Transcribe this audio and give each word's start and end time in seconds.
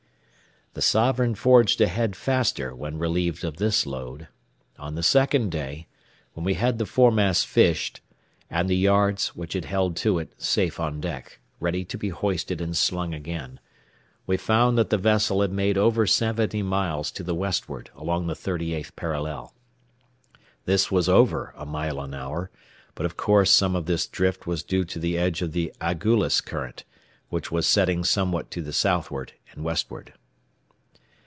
The 0.73 0.81
Sovereign 0.81 1.35
forged 1.35 1.81
ahead 1.81 2.15
faster 2.15 2.73
when 2.73 2.97
relieved 2.97 3.43
of 3.43 3.57
this 3.57 3.85
load. 3.85 4.29
On 4.79 4.95
the 4.95 5.03
second 5.03 5.51
day, 5.51 5.87
when 6.31 6.45
we 6.45 6.53
had 6.53 6.77
the 6.77 6.85
foremast 6.85 7.45
fished, 7.45 7.99
and 8.49 8.69
the 8.69 8.77
yards, 8.77 9.35
which 9.35 9.51
had 9.51 9.65
held 9.65 9.97
to 9.97 10.17
it, 10.17 10.31
safe 10.41 10.79
on 10.79 11.01
deck, 11.01 11.41
ready 11.59 11.83
to 11.83 11.97
be 11.97 12.07
hoisted 12.07 12.61
and 12.61 12.77
slung 12.77 13.13
again, 13.13 13.59
we 14.25 14.37
found 14.37 14.77
that 14.77 14.89
the 14.91 14.97
vessel 14.97 15.41
had 15.41 15.51
made 15.51 15.77
over 15.77 16.07
seventy 16.07 16.61
miles 16.63 17.11
to 17.11 17.21
the 17.23 17.35
westward 17.35 17.89
along 17.93 18.27
the 18.27 18.33
thirty 18.35 18.73
eighth 18.73 18.95
parallel. 18.95 19.53
This 20.63 20.89
was 20.89 21.09
over 21.09 21.53
a 21.57 21.65
mile 21.65 21.99
an 21.99 22.13
hour; 22.13 22.49
but 22.95 23.05
of 23.05 23.17
course 23.17 23.51
some 23.51 23.75
of 23.75 23.87
this 23.87 24.07
drift 24.07 24.47
was 24.47 24.63
due 24.63 24.85
to 24.85 24.99
the 24.99 25.17
edge 25.17 25.41
of 25.41 25.51
the 25.51 25.73
Agullas 25.81 26.39
current, 26.39 26.85
which 27.27 27.51
was 27.51 27.67
setting 27.67 28.05
somewhat 28.05 28.49
to 28.51 28.61
the 28.61 28.71
southward 28.73 29.33
and 29.51 29.65
westward. 29.65 30.13